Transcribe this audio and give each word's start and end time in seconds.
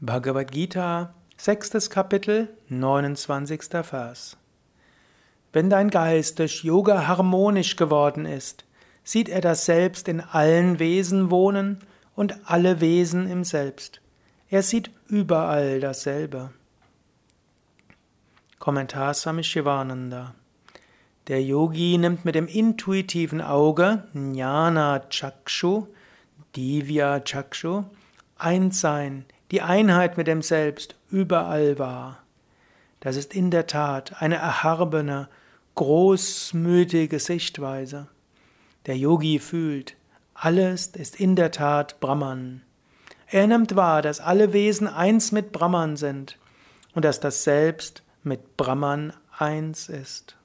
Bhagavad 0.00 0.52
Gita, 0.52 1.14
sechstes 1.38 1.88
Kapitel, 1.88 2.54
29. 2.68 3.62
Vers. 3.82 4.36
Wenn 5.54 5.70
dein 5.70 5.88
Geist 5.88 6.38
durch 6.38 6.62
Yoga 6.62 7.06
harmonisch 7.06 7.76
geworden 7.76 8.26
ist, 8.26 8.66
sieht 9.04 9.30
er 9.30 9.40
das 9.40 9.64
Selbst 9.64 10.06
in 10.08 10.20
allen 10.20 10.78
Wesen 10.78 11.30
wohnen 11.30 11.78
und 12.14 12.38
alle 12.44 12.82
Wesen 12.82 13.26
im 13.26 13.42
Selbst. 13.42 14.02
Er 14.50 14.62
sieht 14.62 14.90
überall 15.08 15.80
dasselbe. 15.80 16.50
Kommentar 18.58 19.14
Swami 19.14 19.44
Shivananda. 19.44 20.34
Der 21.28 21.42
Yogi 21.42 21.96
nimmt 21.96 22.26
mit 22.26 22.34
dem 22.34 22.48
intuitiven 22.48 23.40
Auge 23.40 24.06
Jnana 24.12 25.08
Chakshu, 25.08 25.86
Divya 26.54 27.20
Chakshu, 27.20 27.84
Einssein, 28.36 29.24
die 29.50 29.62
Einheit 29.62 30.16
mit 30.16 30.26
dem 30.26 30.42
Selbst 30.42 30.96
überall 31.10 31.78
wahr. 31.78 32.18
Das 33.00 33.16
ist 33.16 33.34
in 33.34 33.50
der 33.50 33.66
Tat 33.66 34.20
eine 34.20 34.36
erhabene, 34.36 35.28
großmütige 35.74 37.18
Sichtweise. 37.20 38.08
Der 38.86 38.96
Yogi 38.96 39.38
fühlt, 39.38 39.96
alles 40.34 40.88
ist 40.88 41.20
in 41.20 41.36
der 41.36 41.50
Tat 41.50 42.00
Brahman. 42.00 42.62
Er 43.28 43.46
nimmt 43.46 43.74
wahr, 43.76 44.02
dass 44.02 44.20
alle 44.20 44.52
Wesen 44.52 44.86
eins 44.86 45.32
mit 45.32 45.52
Brahman 45.52 45.96
sind 45.96 46.38
und 46.94 47.04
dass 47.04 47.20
das 47.20 47.44
Selbst 47.44 48.02
mit 48.22 48.56
Brahman 48.56 49.12
eins 49.36 49.88
ist. 49.88 50.36